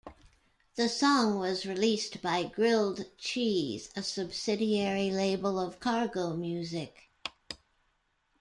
[0.77, 7.11] The song was released by Grilled Cheese, a subsidiary label of Cargo Music.